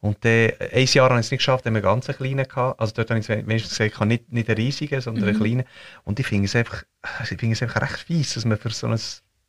[0.00, 2.80] Und dann, ein Jahr habe ich es nicht geschafft, haben wir ganz einen kleinen gehabt.
[2.80, 5.64] Also dort habe ich wenigstens gesagt, ich habe nicht, nicht einen riesigen, sondern einen kleinen.
[6.02, 6.82] Und ich finde es einfach,
[7.22, 8.98] ich finde es einfach recht fies, dass man für so ein,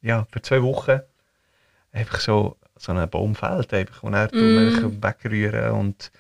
[0.04, 1.00] ja, für zwei Wochen
[1.92, 5.02] einfach so, so einen Baum fällt, einfach, und er mm.
[5.02, 6.12] wegrühren und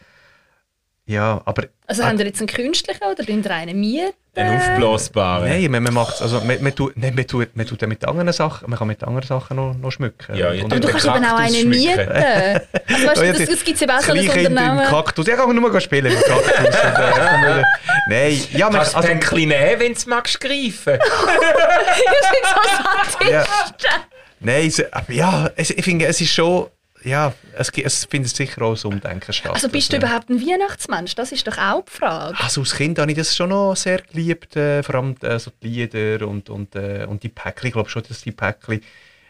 [1.05, 4.13] ja, aber Also haben ihr jetzt einen künstlichen oder den einen mieten?
[4.35, 5.45] Ein aufblasbarer.
[5.47, 8.03] Nein, man, man macht also man, man, tut, nein, man, tut, man tut den mit
[8.07, 10.35] anderen Sachen, man kann mit anderen Sachen noch, noch schmücken.
[10.35, 11.99] Ja, ja, Aber du kannst eben auch einen mieten.
[12.87, 14.87] Also, weißt Oh, du, ja, das, gibt es eben auch so ein Unternehmen.
[14.87, 15.27] Kaktus.
[15.27, 16.57] Ja, kann nur mal spielen mit Kaktus.
[16.57, 17.63] und, äh,
[18.07, 20.99] Nein, ja, man, Kannst du also, ein bisschen nehmen, wenn du es magst greifen.
[23.29, 23.45] ja,
[24.39, 26.67] nein, es, aber ja, es, ich finde, es ist schon,
[27.03, 29.53] ja, es, es findet sicher auch das Umdenken statt.
[29.53, 31.15] Also bist du überhaupt ein Weihnachtsmensch?
[31.15, 32.37] Das ist doch auch die Frage.
[32.39, 35.51] Also als Kind habe ich das schon noch sehr geliebt, äh, vor allem äh, so
[35.61, 37.67] die Lieder und, und, äh, und die Päckchen.
[37.67, 38.81] Ich glaube schon, dass die Päckchen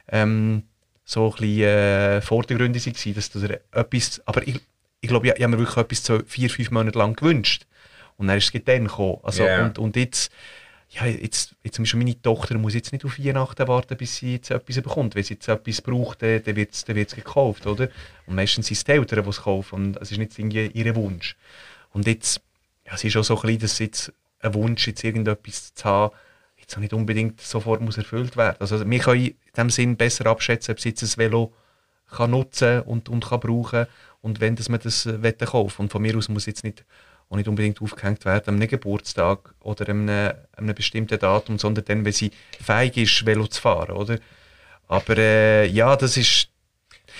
[0.09, 0.63] ähm,
[1.05, 4.59] so ein bisschen äh, vordergründig waren, dass du etwas, aber ich,
[5.01, 7.65] ich glaube, ich, ich habe mir wirklich etwas so vier, fünf Monate lang gewünscht.
[8.17, 9.17] Und dann ist es dann gekommen.
[9.23, 9.65] Also, Ja.
[9.65, 10.31] und, und jetzt,
[10.93, 14.33] ja, jetzt, jetzt zum Beispiel meine Tochter muss jetzt nicht auf Weihnachten warten, bis sie
[14.33, 15.15] jetzt etwas bekommt.
[15.15, 17.89] Wenn sie jetzt etwas braucht, dann, wird es dann gekauft, oder?
[18.27, 20.95] Und meistens sind es die Eltern, die es kaufen und es ist nicht irgendwie ihr
[20.95, 21.35] Wunsch.
[21.93, 22.41] Und jetzt,
[22.85, 26.15] ja, es ist auch so klein, dass jetzt ein Wunsch, jetzt irgendetwas zu haben,
[26.57, 28.57] jetzt auch nicht unbedingt sofort muss erfüllt werden.
[28.59, 31.53] Also wir können in dem Sinn besser abschätzen, ob sie jetzt ein Velo
[32.11, 33.87] kann nutzen und, und kann brauchen
[34.21, 36.85] und wenn dass man das äh, kaufen Und von mir aus muss jetzt nicht,
[37.33, 42.05] auch nicht unbedingt aufgehängt werden einem Geburtstag oder an einem, einem bestimmten Datum, sondern dann,
[42.05, 44.19] wenn sie fähig ist, Velo zu fahren, oder?
[44.87, 46.49] Aber äh, ja, das ist...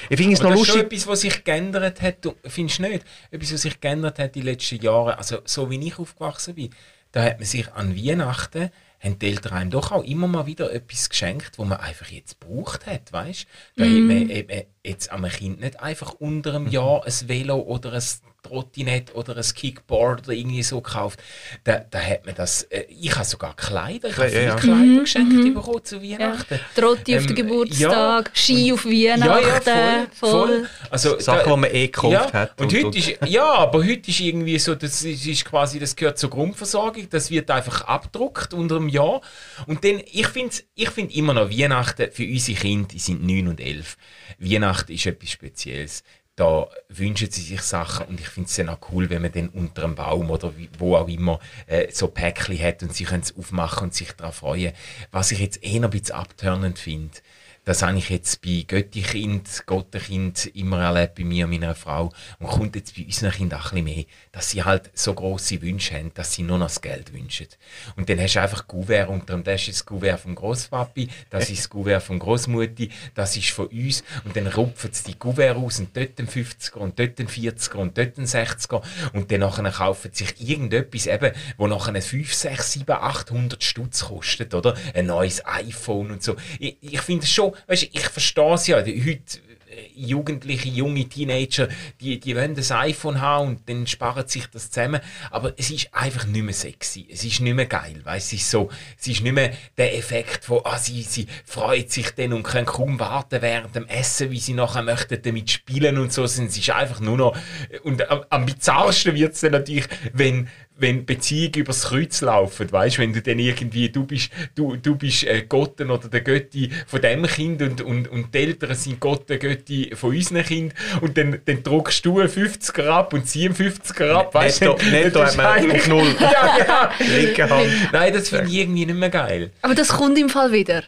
[0.10, 0.94] Ich finde es noch das ist schon lustig...
[0.94, 3.06] etwas, was sich geändert hat, du findest du nicht?
[3.32, 6.70] Etwas, was sich geändert hat die letzten Jahre, also so wie ich aufgewachsen bin,
[7.12, 10.72] da hat man sich an Weihnachten, haben die Eltern einem doch auch immer mal wieder
[10.72, 13.46] etwas geschenkt, wo man einfach jetzt gebraucht hat, weißt?
[13.76, 17.94] Da hat man eben jetzt einem Kind nicht einfach unter einem Jahr ein Velo oder
[17.94, 18.04] ein
[18.44, 21.20] Trottinett oder ein Kickboard oder irgendwie so gekauft.
[21.64, 24.56] Da, da hat man das, äh, ich habe sogar Kleider, ich habe Ja, viele ja.
[24.56, 26.60] Kleider geschenkt bekommen zu Weihnachten.
[26.76, 28.36] Trotti auf den Ähm, Geburtstag, ja.
[28.36, 29.70] Ski auf Ja, Weihnachten.
[29.70, 30.30] ja, voll.
[30.48, 30.70] voll.
[30.90, 32.62] Also, Sachen, die man eh gekauft ja, hat.
[32.62, 36.18] Und, heute ist, ja, aber heute ist irgendwie so, das ist, ist quasi, das gehört
[36.20, 39.22] zur Grundversorgung, das wird einfach abgedruckt unter dem Jahr.
[39.68, 43.48] Und dann, ich finde ich find immer noch Weihnachten für unsere Kinder, die sind 9
[43.48, 43.98] und 11.
[44.40, 46.04] Weihnachten ist etwas Spezielles.
[46.36, 49.50] Da wünschen sie sich Sachen und ich finde es dann auch cool, wenn man dann
[49.50, 53.22] unter einem Baum oder wie, wo auch immer äh, so Päckchen hat und sie können
[53.22, 54.74] es aufmachen und sich daran freuen.
[55.12, 57.20] Was ich jetzt eher ein bisschen abtörnend finde,
[57.66, 62.12] das habe ich jetzt bei Göttikind, Gottenkind immer erlebt, bei mir und meiner Frau.
[62.40, 65.62] Und kommt jetzt bei unseren Kindern auch ein bisschen mehr, dass sie halt so grosse
[65.62, 67.48] Wünsche haben, dass sie nur noch das Geld wünschen.
[67.96, 71.50] Und dann hast du einfach Gouverne unter dem, das ist das Gouverne vom Grosspapi, das
[71.50, 74.04] ist das Gouverne vom Grossmutti, das ist von uns.
[74.26, 77.76] Und dann rupfen sie die Gouverne aus und dort ein 50er und dort ein 40er
[77.76, 78.82] und dort ein 60er.
[79.14, 84.54] Und dann nachher kaufen sich irgendetwas eben, wo nachher 5, 6, 7, 800 Stutz kostet,
[84.54, 84.76] oder?
[84.94, 86.36] Ein neues iPhone und so.
[86.60, 89.40] Ich, ich finde es schon, weißt, ich verstehe es ja, heute
[89.74, 91.68] äh, Jugendliche, junge Teenager,
[92.02, 95.02] die, die wollen das iPhone haben und dann sparen sich das zusammen.
[95.32, 97.08] Aber es ist einfach nicht mehr sexy.
[97.12, 98.02] Es ist nicht mehr geil.
[98.04, 101.92] Weißt, es ist so, es ist nicht mehr der Effekt von, ah, sie, sie freut
[101.92, 105.98] sich dann und können kaum warten während dem Essen, wie sie nachher möchten damit spielen
[105.98, 106.24] und so.
[106.24, 107.38] Es ist einfach nur noch,
[107.84, 112.98] und am, am bizarrsten wird es dann natürlich, wenn, wenn Beziehungen übers Kreuz laufen, weißt,
[113.00, 117.02] wenn du dann irgendwie, du bist, du, du bist äh, Gotten oder der Götti von
[117.02, 121.40] dem Kind und, und, und die Eltern sind Gotten, Götti von unseren Kind und dann,
[121.46, 124.72] dann druckst du einen 50er ab und sie einen 50er ab, weißt du?
[124.92, 126.16] Netto- hat man eigentlich- auf Null.
[126.20, 126.90] ja,
[127.50, 127.68] Hand.
[127.92, 129.52] Nein, das finde ich irgendwie nicht mehr geil.
[129.62, 130.84] Aber das kommt im Fall wieder.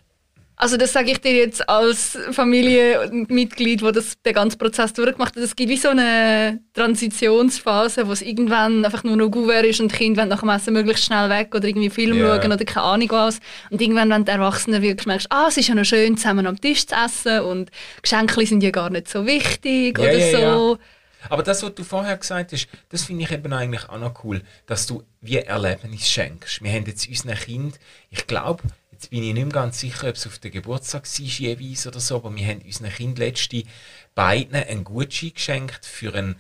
[0.58, 5.44] Also das sage ich dir jetzt als Familienmitglied, wo das den ganzen Prozess durchgemacht hat.
[5.44, 9.92] Es gibt wie so eine Transitionsphase, wo es irgendwann einfach nur noch Gouverne ist und
[9.92, 12.42] die Kinder wollen nach dem Essen möglichst schnell weg oder irgendwie Film Ja.
[12.42, 13.40] schauen oder keine Ahnung was.
[13.70, 16.60] Und irgendwann, wenn die Erwachsenen wirklich merkst, ah, es ist ja noch schön, zusammen am
[16.60, 17.70] Tisch zu essen und
[18.02, 20.78] Geschenke sind ja gar nicht so wichtig Ja, oder ja, so.
[21.30, 24.42] Aber das, was du vorher gesagt hast, das finde ich eben eigentlich auch noch cool,
[24.68, 26.64] dass du wie Erlebnis schenkst.
[26.64, 27.80] Wir haben jetzt unseren Kind,
[28.12, 28.64] ich glaube,
[28.96, 32.00] Jetzt bin ich nicht mehr ganz sicher, ob es auf den Geburtstag war, jeweils oder
[32.00, 33.64] so, aber wir haben unseren Kind letzte
[34.16, 36.38] beiden einen Gutschein geschenkt für einen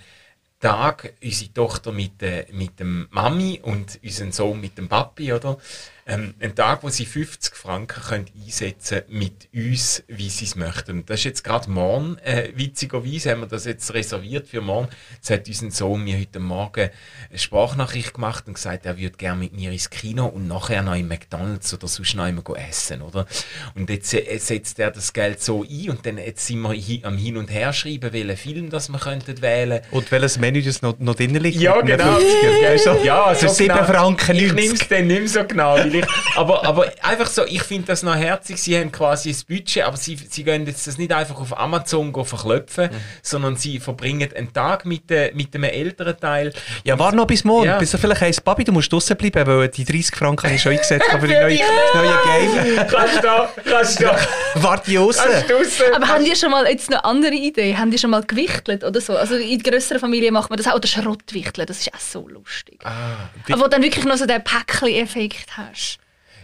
[0.61, 5.57] Tag, unsere Tochter mit, äh, mit dem Mami und unseren Sohn mit dem Papi, oder?
[6.07, 11.03] Ähm, einen Tag, wo sie 50 Franken können einsetzen mit uns, wie sie es möchten.
[11.07, 14.87] Das ist jetzt gerade morgen, äh, witzigerweise haben wir das jetzt reserviert für morgen.
[15.15, 16.91] Jetzt hat unser Sohn mir heute Morgen
[17.31, 20.93] eine Sprachnachricht gemacht und gesagt, er würde gerne mit mir ins Kino und nachher noch
[20.95, 23.25] im McDonalds oder sonst noch immer essen, oder?
[23.73, 27.01] Und jetzt äh, setzt er das Geld so ein und dann jetzt sind wir hi
[27.03, 29.81] am Hin und Her schreiben, welchen Film das wir könnten wählen.
[29.89, 31.59] Und welches Menü das noch, noch drin liegt?
[31.59, 32.17] Ja, genau.
[32.17, 32.91] 50er, weißt du?
[33.03, 33.85] Ja, Für so 7 genau.
[33.87, 34.55] Franken Ich 90.
[34.55, 35.75] nehme es dann nicht mehr so genau.
[35.77, 38.57] Weil ich, aber, aber einfach so, ich finde das noch herzig.
[38.61, 42.11] Sie haben quasi ein Budget, aber sie, sie gehen jetzt das nicht einfach auf Amazon
[42.11, 42.95] go verklopfen, Mhm.
[43.21, 46.53] sondern sie verbringen einen Tag mit, äh, mit einem älteren Teil.
[46.83, 47.65] Ja, warte noch bis morgen.
[47.67, 47.77] Ja.
[47.77, 50.61] Bis er vielleicht heisst, Papi, du musst draußen bleiben, weil die 30 Franken habe ich
[50.61, 52.87] schon eingesetzt für die neue, das neue Game.
[52.87, 54.17] Kannst du da, kannst du da,
[54.55, 55.17] Warte du raus.
[55.95, 57.75] Aber haben die schon mal jetzt eine andere Idee?
[57.75, 59.15] Haben die schon mal gewichtelt oder so?
[59.17, 60.75] Also in grösseren Familien macht man das auch.
[60.75, 62.79] Oder Schrottwichteln, das ist auch so lustig.
[62.83, 65.84] Ah, Aber wo dann wirklich noch so den Päckchen-Effekt hast.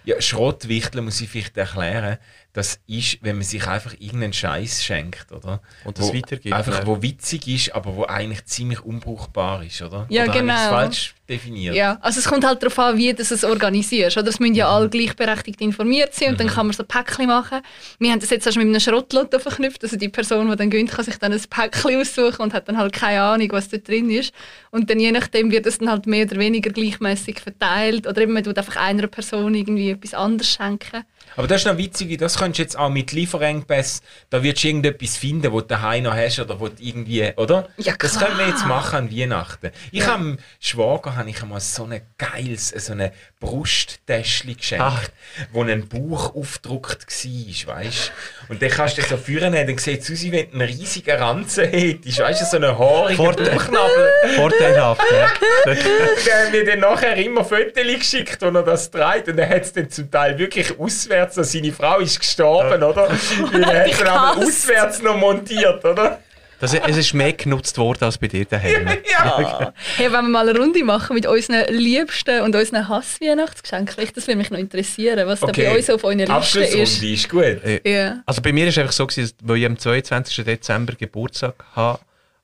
[0.03, 2.17] Ja, Schrottwichteln muss ich vielleicht erklären.
[2.53, 5.61] Das ist, wenn man sich einfach irgendeinen Scheiß schenkt, oder?
[5.85, 6.87] Und das Wo weitergibt, Einfach, ja.
[6.87, 10.05] wo witzig ist, aber wo eigentlich ziemlich unbrauchbar ist, oder?
[10.09, 10.53] Ja, oder genau.
[10.53, 11.75] falsch definiert?
[11.75, 14.17] Ja, also es kommt halt darauf an, wie du es organisierst.
[14.17, 14.27] Oder?
[14.27, 17.61] Es müssen ja alle gleichberechtigt informiert sein und dann kann man so Päckchen machen.
[17.99, 19.83] Wir haben das jetzt erst mit einem Schrottlotto verknüpft.
[19.83, 22.77] Also die Person, die dann gönnt, kann sich dann ein Päckchen aussuchen und hat dann
[22.77, 24.33] halt keine Ahnung, was da drin ist.
[24.69, 28.07] Und dann je nachdem wird es dann halt mehr oder weniger gleichmäßig verteilt.
[28.07, 31.03] Oder eben man tut einfach einer Person irgendwie etwas anderes schenken.
[31.37, 34.67] Aber das ist noch witzig, das könntest du jetzt auch mit Lieferengpässen, da wirst du
[34.67, 37.69] irgendetwas finden, wo du daheim noch hast oder wo du irgendwie, oder?
[37.77, 38.25] Ja, Das klar.
[38.29, 39.69] können wir jetzt machen an Weihnachten.
[39.91, 45.07] Ich habe dem Schwager habe ich einmal so ein geiles, so eine Brusttäschchen geschenkt, Ach.
[45.51, 48.11] wo ein Bauch aufgedruckt war, weißt
[48.49, 50.61] Und dann kannst du das so führen, dann sieht es aus, wie wenn du einen
[50.67, 53.49] riesigen Ranzen hättest, weißt du, so einen haarigen Vorteil.
[53.55, 54.09] Bauchnabel.
[54.35, 55.31] Vorteilhaft, ja.
[55.71, 55.77] Und
[56.25, 59.27] der hat mir dann nachher immer Fotos geschickt, wo er das trägt.
[59.27, 63.09] Und er hat es dann zum Teil wirklich auswärts, also seine Frau ist gestorben, oder?
[63.51, 64.69] Weil er hat es dann aber gehasst.
[64.69, 66.19] auswärts noch montiert, oder?
[66.59, 68.87] Das, es ist mehr genutzt worden als bei dir daheim.
[69.11, 69.73] Ja.
[69.97, 74.37] Hey, wenn wir mal eine Runde machen mit unseren liebsten und unseren Hass-Weihnachtsgeschenken, das würde
[74.37, 77.03] mich noch interessieren, was da bei uns auf eurer Liste Abschlussrunde ist.
[77.03, 77.61] ist gut.
[77.83, 78.21] Ja.
[78.27, 80.45] Also bei mir ist es einfach so, gewesen, weil ich am 22.
[80.45, 81.99] Dezember Geburtstag habe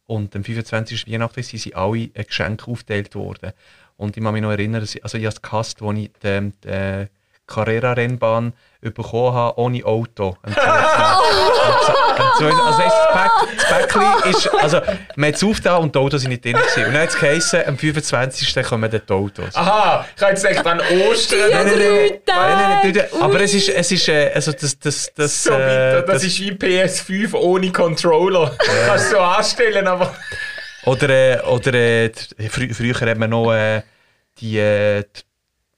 [0.07, 1.11] und am 25.
[1.11, 3.51] Weihnachten sind sie alle ein Geschenk aufgeteilt worden.
[3.97, 6.11] Und ich kann mich noch erinnern, dass ich, also ich habe es gehasst, als ich
[6.23, 7.07] die, die
[7.47, 10.37] Carrera-Rennbahn bekommen habe, ohne Auto.
[10.43, 12.17] Am 22.
[12.17, 14.81] Am zwei- Also weißt, das, Päck, das Päckchen ist, also
[15.15, 16.85] man hat es aufgetan und die Autos sind nicht drin gewesen.
[16.85, 18.63] Und dann hat es geheißen, am 25.
[18.63, 19.55] kommen dann die Autos.
[19.55, 21.39] Aha, ich habe jetzt gedacht an Ostern.
[21.49, 22.19] Ja, Nein, nein, nein.
[22.27, 25.99] Nein, nein, nein, aber es ist, es ist, äh, also das, das, das, So weiter.
[25.99, 28.55] äh, Das, ist wie PS5 ohne Controller.
[28.87, 30.13] Kannst du so anstellen, aber.
[30.85, 32.11] Oder, äh, oder äh,
[32.49, 33.81] frü früher hat man noch äh,
[34.39, 35.21] die, äh, die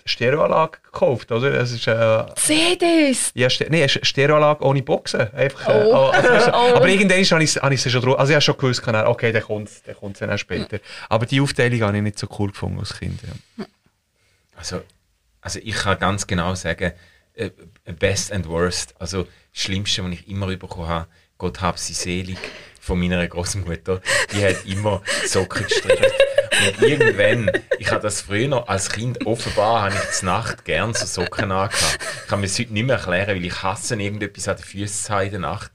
[0.10, 1.54] Stereoanlage gekauft, oder?
[1.54, 3.32] Es ist, äh, CDs!
[3.36, 5.32] ja, Ste nee, eine Stereoanlage ohne Boxen.
[5.34, 6.08] Einfach, äh, Oh.
[6.10, 6.76] also, weißt du, Oh.
[6.76, 8.19] Aber irgendwann habe ich es schon drauf.
[8.19, 10.80] Also ich habe schon gewusst, kann okay, der kommt der kommt dann auch später.
[11.08, 13.19] Aber die Aufteilung habe ich nicht so cool gefunden als Kind.
[13.58, 13.65] Ja.
[14.56, 14.82] Also,
[15.41, 16.91] also ich kann ganz genau sagen,
[17.36, 17.52] äh,
[17.98, 18.93] best and worst.
[19.00, 22.38] Also das Schlimmste, was ich immer bekommen habe, Gott hab sie selig,
[22.89, 24.02] von meiner Großmutter,
[24.34, 26.12] die hat immer Socken gestrickt.
[26.65, 30.95] Und irgendwann, ich habe das früher noch als Kind offenbar, habe ich zur Nacht gern
[30.95, 31.99] so Socken angehabt.
[32.23, 35.21] Ich kann mir das heute nicht mehr erklären, weil ich hasse irgendetwas an den Füßen
[35.21, 35.71] in der Nacht.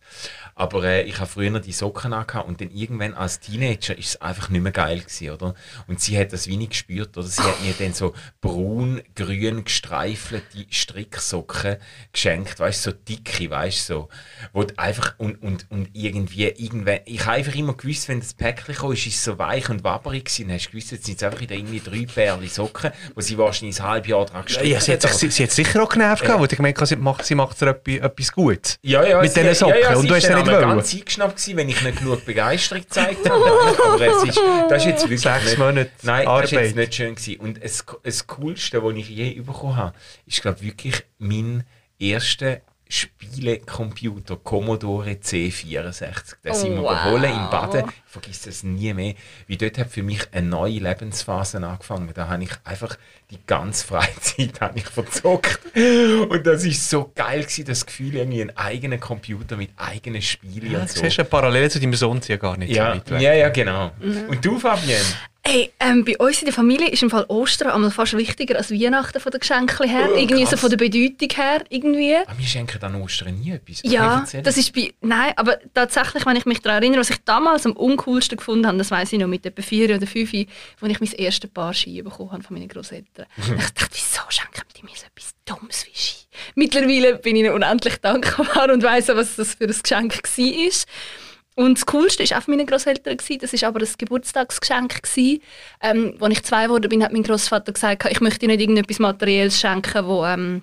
[0.55, 4.09] Aber äh, ich habe früher noch die Socken angehabt und dann irgendwann als Teenager ist
[4.09, 5.55] es einfach nicht mehr geil gewesen, oder?
[5.89, 7.27] Und sie hat das wenig gespürt, oder?
[7.27, 11.77] Sie hat mir dann so braun-grün gestreifelte Stricksocken
[12.13, 14.09] geschenkt, weißt du, so dicke, weißt du, so.
[14.53, 18.75] Wo einfach, und, und, und irgendwie, irgendwann, ich habe einfach immer gewusst, wenn das Päckchen
[18.75, 21.23] kam, ist es so weich und wabberig gewesen, dann hast du gewusst, jetzt sind es
[21.23, 24.81] einfach wieder irgendwie drei Pärchen Socken, wo sie wahrscheinlich ein halbes Jahr dran gestrickt Ja,
[24.81, 26.97] sie, hat sich, sie, sie hat sicher auch genervt, gehabt, weil ich gemerkt habe, sie
[26.97, 28.79] macht, sie macht etwas, etwas Gutes.
[28.83, 29.75] Ja, ja, Mit diesen Socken.
[29.81, 30.69] Ja, ja, und du hast ja dann nicht wollen.
[30.77, 33.45] ganz eingeschnappt gewesen, wenn ich nicht genug Begeisterung gezeigt habe.
[33.45, 36.77] Aber es ist, das ist jetzt wirklich Sechs nicht, Monate Nein, das ist jetzt Arbeit.
[36.77, 37.41] nicht schön gewesen.
[37.41, 41.65] Und das, das Coolste, was ich je bekommen habe, ist, glaube ich, wirklich mein
[41.99, 42.61] erster
[42.95, 46.37] Spielecomputer Commodore C64.
[46.45, 46.91] Den sind wir Wow.
[47.05, 47.85] geholt in Baden.
[47.89, 49.15] Ich vergesse das nie mehr.
[49.47, 52.11] Wie dort hat für mich eine neue Lebensphase angefangen.
[52.15, 52.97] Da habe ich einfach
[53.31, 55.59] die ganze Freizeit habe ich verzockt.
[55.75, 60.71] Und das ist so geil gewesen, das Gefühl, irgendwie einen eigenen Computer mit eigenen Spielen
[60.73, 61.01] Ja, und du so.
[61.01, 63.91] siehst, eine Parallele zu deinem Sohn ja gar nicht Ja, ja, ja, genau.
[64.29, 65.01] Und du, Fabienne?
[65.47, 68.71] Hey, ähm, bei uns in der Familie ist im Fall Ostern einmal fast wichtiger als
[68.71, 70.09] Weihnachten von den Geschenken her.
[70.11, 71.63] Oh, irgendwie so von der Bedeutung her.
[71.69, 72.17] Irgendwie.
[72.17, 73.83] Ah, wir schenken an Ostern nie etwas.
[73.85, 74.95] Ja, das ist bei.
[75.03, 78.79] Nein, aber tatsächlich, wenn ich mich daran erinnere, was ich damals am uncoolsten gefunden habe,
[78.79, 82.01] das weiß ich noch mit etwa vier oder fünf, wo ich mein erstes Paar Ski
[82.01, 83.27] bekommen habe von meinen Großeltern.
[83.37, 86.25] Ich dachte, wieso schenken die mir so etwas Dummes wie Ski?
[86.55, 90.71] Mittlerweile bin ich ihnen unendlich dankbar und weiss auch, was das für ein Geschenk war.
[91.57, 93.17] Und das Coolste war auch von meinen Großeltern.
[93.17, 95.03] Das war aber ein Geburtstagsgeschenk.
[95.03, 95.41] gewesen.
[95.81, 99.61] Ähm, als ich zwei geworden bin, hat mein Großvater gesagt, ich möchte nicht irgendetwas Materielles
[99.61, 100.63] schenken, wo ähm,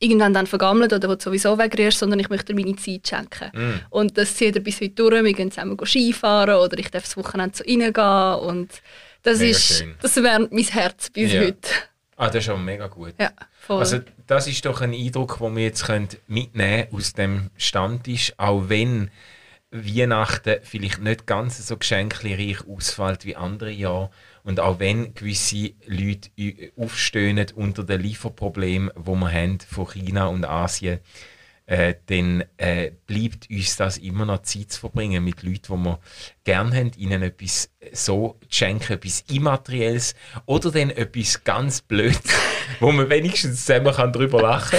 [0.00, 3.50] irgendwann dann vergammelt oder wo du sowieso wegrührst, sondern ich möchte dir meine Zeit schenken.
[3.54, 3.80] Mm.
[3.90, 5.24] Und das zieht er bis heute durch.
[5.24, 8.34] Wir gehen zusammen Skifahren oder ich darf das Wochenende zu ihnen gehen.
[8.40, 8.82] Und
[9.22, 9.94] das, Mega ist, schön.
[10.02, 11.40] das wärmt mein Herz bis Ja.
[11.42, 11.68] heute.
[12.16, 13.14] Ah, das ist auch mega gut.
[13.20, 13.78] Ja, voll.
[13.78, 18.64] Also das ist doch ein Eindruck, den wir jetzt können mitnehmen aus dem Stammtisch, auch
[18.68, 19.10] wenn
[19.70, 24.10] Weihnachten vielleicht nicht ganz so geschenkreich ausfällt wie andere Jahre
[24.44, 26.30] und auch wenn gewisse Leute
[26.76, 31.00] aufstöhnen unter den Lieferproblemen, wo wir haben von China und Asien,
[31.66, 35.98] äh, dann äh, bleibt uns das immer noch Zeit zu verbringen mit Leuten, die wir
[36.44, 40.14] gerne haben, ihnen etwas so zu schenken, etwas Immaterielles
[40.46, 42.20] oder dann etwas ganz Blödes,
[42.80, 44.78] wo man wenigstens zusammen kann drüber lachen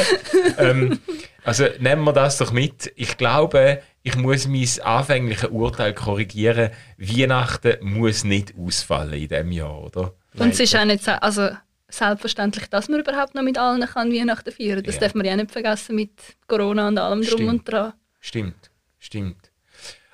[0.55, 0.65] kann.
[0.65, 0.99] ähm,
[1.43, 2.91] also nehmen wir das doch mit.
[2.95, 6.71] Ich glaube, ich muss mein anfängliches Urteil korrigieren.
[6.97, 10.13] Weihnachten muss nicht ausfallen in diesem Jahr, oder?
[10.37, 11.49] Und es ist auch nicht so, also
[11.89, 15.01] selbstverständlich, dass man überhaupt noch mit allen kann Weihnachten feiern Das Ja.
[15.01, 16.11] darf man ja nicht vergessen mit
[16.47, 17.49] Corona und allem drum Stimmt.
[17.49, 17.93] und dran.
[18.19, 19.51] Stimmt, stimmt.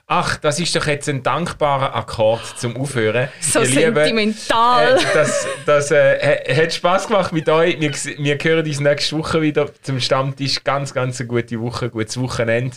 [0.06, 3.30] Ach, das ist doch jetzt ein dankbarer Akkord zum Aufhören.
[3.42, 4.98] So Ihr Lieben, sentimental.
[4.98, 7.80] Äh, das das äh, ha- hat Spaß gemacht mit euch.
[7.80, 10.64] Wir, wir hören uns nächste Woche wieder zum Stammtisch.
[10.64, 12.76] Ganz, ganz eine gute Woche, gutes Wochenende.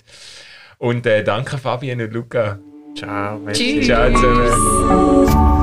[0.79, 2.59] Und äh, danke Fabian und Luca.
[2.97, 3.39] Ciao.
[3.39, 3.81] merci.
[3.81, 3.87] Tschüss.
[3.87, 5.56] Ciao zusammen.